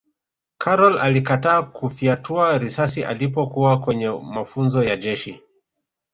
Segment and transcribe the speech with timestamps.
[0.57, 5.41] karol alikataa kufyatua risasi alipokuwa kwenye mafunzo ya jeshi